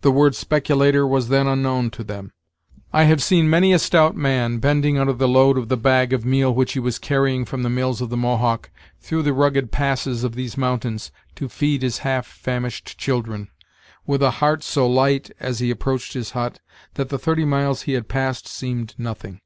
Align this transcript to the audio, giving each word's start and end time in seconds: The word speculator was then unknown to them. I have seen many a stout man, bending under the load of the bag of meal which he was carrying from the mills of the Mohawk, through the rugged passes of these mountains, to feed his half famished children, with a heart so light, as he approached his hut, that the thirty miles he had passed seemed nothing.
The 0.00 0.10
word 0.10 0.34
speculator 0.34 1.06
was 1.06 1.28
then 1.28 1.46
unknown 1.46 1.90
to 1.90 2.02
them. 2.02 2.32
I 2.90 3.04
have 3.04 3.22
seen 3.22 3.50
many 3.50 3.74
a 3.74 3.78
stout 3.78 4.16
man, 4.16 4.60
bending 4.60 4.96
under 4.96 5.12
the 5.12 5.28
load 5.28 5.58
of 5.58 5.68
the 5.68 5.76
bag 5.76 6.14
of 6.14 6.24
meal 6.24 6.54
which 6.54 6.72
he 6.72 6.80
was 6.80 6.98
carrying 6.98 7.44
from 7.44 7.62
the 7.62 7.68
mills 7.68 8.00
of 8.00 8.08
the 8.08 8.16
Mohawk, 8.16 8.70
through 8.98 9.20
the 9.24 9.34
rugged 9.34 9.70
passes 9.70 10.24
of 10.24 10.36
these 10.36 10.56
mountains, 10.56 11.12
to 11.34 11.50
feed 11.50 11.82
his 11.82 11.98
half 11.98 12.26
famished 12.26 12.96
children, 12.96 13.48
with 14.06 14.22
a 14.22 14.30
heart 14.40 14.62
so 14.62 14.88
light, 14.88 15.30
as 15.38 15.58
he 15.58 15.70
approached 15.70 16.14
his 16.14 16.30
hut, 16.30 16.58
that 16.94 17.10
the 17.10 17.18
thirty 17.18 17.44
miles 17.44 17.82
he 17.82 17.92
had 17.92 18.08
passed 18.08 18.48
seemed 18.48 18.94
nothing. 18.96 19.42